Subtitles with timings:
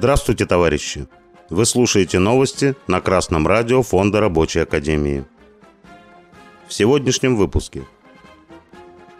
[0.00, 1.06] Здравствуйте, товарищи!
[1.50, 5.26] Вы слушаете новости на Красном радио Фонда Рабочей Академии.
[6.66, 7.82] В сегодняшнем выпуске.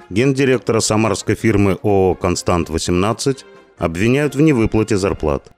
[0.09, 3.45] Гендиректора самарской фирмы ООО «Констант-18»
[3.77, 5.53] обвиняют в невыплате зарплат.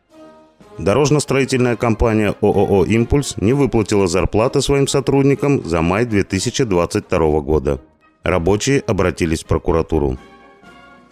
[0.79, 7.81] Дорожно-строительная компания ООО «Импульс» не выплатила зарплаты своим сотрудникам за май 2022 года.
[8.25, 10.19] Рабочие обратились в прокуратуру.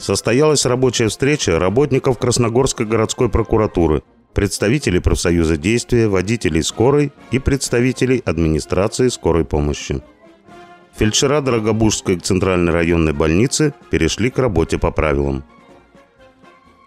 [0.01, 9.09] Состоялась рабочая встреча работников Красногорской городской прокуратуры, представителей профсоюза действия, водителей скорой и представителей администрации
[9.09, 10.03] скорой помощи.
[10.97, 15.45] Фельдшера Дорогобужской центральной районной больницы перешли к работе по правилам.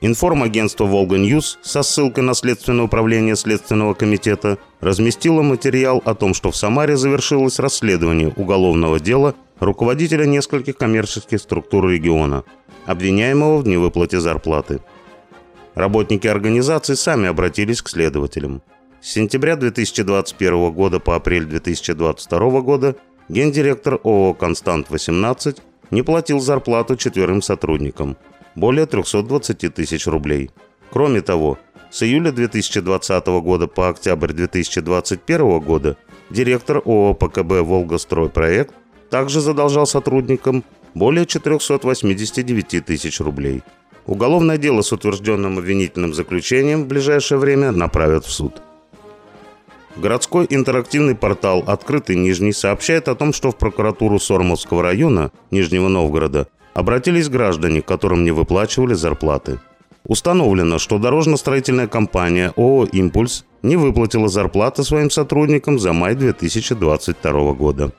[0.01, 6.49] Информагентство «Волга Ньюс» со ссылкой на Следственное управление Следственного комитета разместило материал о том, что
[6.49, 12.43] в Самаре завершилось расследование уголовного дела руководителя нескольких коммерческих структур региона,
[12.85, 14.79] обвиняемого в невыплате зарплаты.
[15.75, 18.61] Работники организации сами обратились к следователям.
[19.01, 22.95] С сентября 2021 года по апрель 2022 года
[23.27, 25.59] гендиректор ООО «Констант-18»
[25.91, 28.17] не платил зарплату четверым сотрудникам–
[28.55, 30.51] более 320 тысяч рублей.
[30.91, 31.57] Кроме того,
[31.89, 35.97] с июля 2020 года по октябрь 2021 года
[36.29, 38.73] директор ООО ПКБ «Волгостройпроект»
[39.09, 40.63] также задолжал сотрудникам
[40.93, 43.63] более 489 тысяч рублей.
[44.05, 48.61] Уголовное дело с утвержденным обвинительным заключением в ближайшее время направят в суд.
[49.95, 56.47] Городской интерактивный портал «Открытый Нижний» сообщает о том, что в прокуратуру Сормовского района Нижнего Новгорода
[56.73, 59.59] обратились граждане, которым не выплачивали зарплаты.
[60.05, 67.93] Установлено, что дорожно-строительная компания ООО «Импульс» не выплатила зарплаты своим сотрудникам за май 2022 года.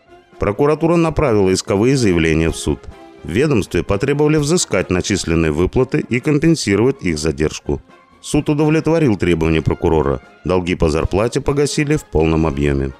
[0.44, 2.78] Прокуратура направила исковые заявления в суд.
[3.22, 7.80] В ведомстве потребовали взыскать начисленные выплаты и компенсировать их задержку.
[8.20, 10.20] Суд удовлетворил требования прокурора.
[10.44, 12.92] Долги по зарплате погасили в полном объеме.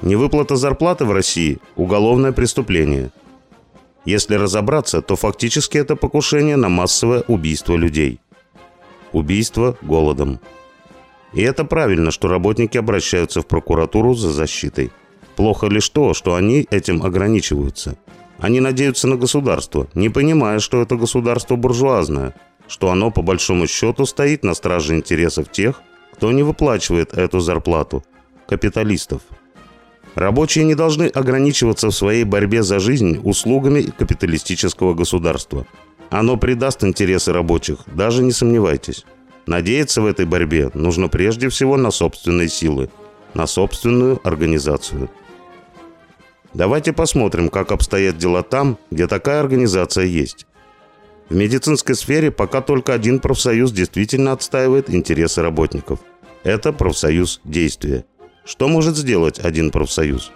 [0.00, 3.10] Невыплата зарплаты в России– уголовное преступление–
[4.04, 8.20] если разобраться, то фактически это покушение на массовое убийство людей.
[9.12, 10.38] Убийство голодом.
[11.32, 14.92] И это правильно, что работники обращаются в прокуратуру за защитой.
[15.36, 17.96] Плохо лишь то, что они этим ограничиваются.
[18.38, 22.34] Они надеются на государство, не понимая, что это государство буржуазное,
[22.68, 25.82] что оно по большому счету стоит на страже интересов тех,
[26.14, 28.02] кто не выплачивает эту зарплату–
[28.48, 29.22] капиталистов.
[30.14, 35.66] Рабочие не должны ограничиваться в своей борьбе за жизнь услугами капиталистического государства.
[36.08, 39.04] Оно придаст интересы рабочих, даже не сомневайтесь.
[39.46, 42.88] Надеяться в этой борьбе нужно прежде всего на собственные силы,
[43.34, 45.10] на собственную организацию.
[46.56, 50.46] Давайте посмотрим, как обстоят дела там, где такая организация есть.
[51.28, 56.00] В медицинской сфере пока только один профсоюз действительно отстаивает интересы работников.
[56.42, 58.04] Это профсоюз действия–
[58.46, 60.30] что может сделать один профсоюз?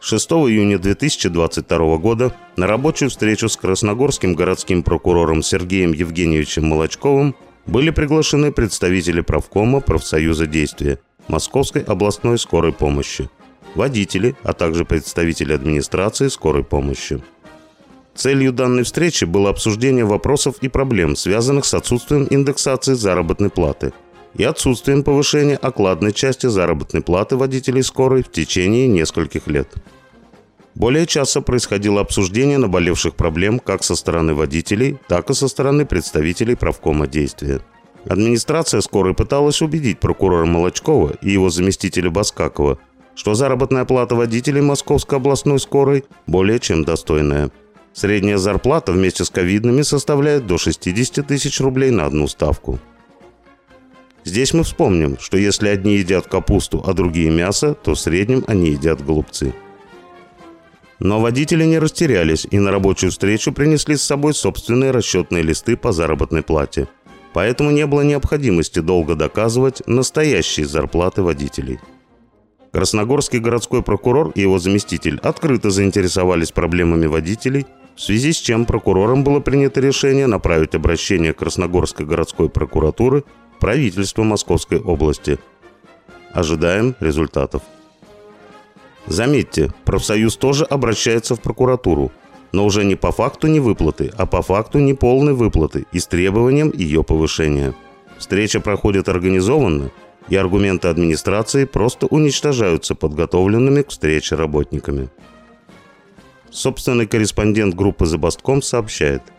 [0.00, 7.34] 6 июня 2022 года на рабочую встречу с красногорским городским прокурором Сергеем Евгеньевичем Молочковым
[7.66, 13.28] были приглашены представители правкома профсоюза действия Московской областной скорой помощи,
[13.74, 17.22] водители, а также представители администрации скорой помощи.
[18.14, 23.92] Целью данной встречи было обсуждение вопросов и проблем, связанных с отсутствием индексации заработной платы–
[24.34, 29.68] и отсутствием повышения окладной части заработной платы водителей скорой в течение нескольких лет.
[30.74, 36.54] Более часа происходило обсуждение наболевших проблем как со стороны водителей, так и со стороны представителей
[36.54, 37.60] правкома действия.
[38.08, 42.78] Администрация скорой пыталась убедить прокурора Молочкова и его заместителя Баскакова,
[43.18, 47.50] что заработная плата водителей Московской областной скорой более чем достойная.
[47.92, 52.78] Средняя зарплата вместе с ковидными составляет до 60 тысяч рублей на одну ставку.
[54.24, 58.70] Здесь мы вспомним, что если одни едят капусту, а другие мясо, то в среднем они
[58.70, 59.52] едят голубцы.
[61.00, 65.90] Но водители не растерялись и на рабочую встречу принесли с собой собственные расчетные листы по
[65.90, 66.86] заработной плате.
[67.32, 71.80] Поэтому не было необходимости долго доказывать настоящие зарплаты водителей.
[72.72, 77.66] Красногорский городской прокурор и его заместитель открыто заинтересовались проблемами водителей,
[77.96, 83.24] в связи с чем прокурором было принято решение направить обращение Красногорской городской прокуратуры
[83.58, 85.38] правительство Московской области.
[86.32, 87.62] Ожидаем результатов.
[89.06, 92.12] Заметьте, профсоюз тоже обращается в прокуратуру,
[92.52, 97.02] но уже не по факту невыплаты, а по факту неполной выплаты и с требованием ее
[97.02, 97.74] повышения.
[98.18, 99.90] Встреча проходит организованно,
[100.28, 105.08] и аргументы администрации просто уничтожаются подготовленными к встрече работниками.
[106.50, 109.22] Собственный корреспондент группы «Забастком» сообщает–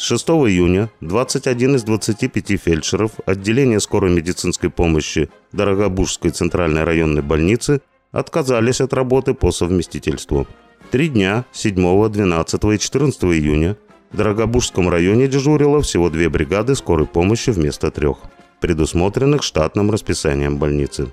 [0.00, 7.82] С 6 июня 21 из 25 фельдшеров отделения скорой медицинской помощи Дорогобужской центральной районной больницы
[8.10, 10.46] отказались от работы по совместительству.
[10.90, 11.74] Три дня 7,
[12.08, 13.76] 12 и 14 июня
[14.10, 18.20] в Дорогобужском районе дежурило всего две бригады скорой помощи вместо трех,
[18.60, 21.12] предусмотренных штатным расписанием больницы.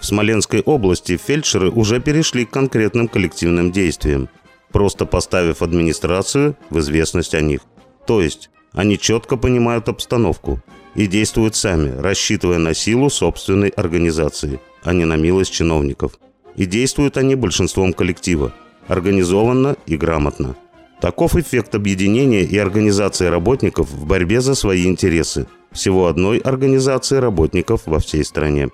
[0.00, 4.28] В Смоленской области фельдшеры уже перешли к конкретным коллективным действиям,
[4.70, 7.62] просто поставив администрацию в известность о них.
[8.06, 10.60] То есть они четко понимают обстановку
[10.94, 16.18] и действуют сами, рассчитывая на силу собственной организации, а не на милость чиновников.
[16.56, 18.52] И действуют они большинством коллектива,
[18.86, 20.56] организованно и грамотно.
[21.00, 25.46] Таков эффект объединения и организации работников в борьбе за свои интересы.
[25.72, 28.70] Всего одной организации работников во всей стране.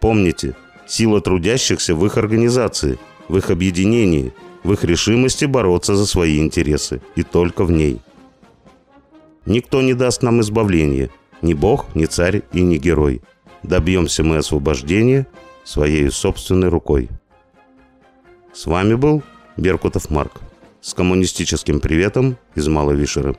[0.00, 0.56] Помните,
[0.86, 4.32] сила трудящихся в их организации, в их объединении,
[4.64, 8.00] в их решимости бороться за свои интересы, и только в ней.
[9.46, 11.10] Никто не даст нам избавления,
[11.40, 13.22] ни Бог, ни царь и ни герой.
[13.62, 15.26] Добьемся мы освобождения
[15.64, 17.08] своей собственной рукой.
[18.52, 19.22] С вами был
[19.56, 20.40] Беркутов Марк.
[20.80, 23.36] С коммунистическим приветом из Малой Вишеры.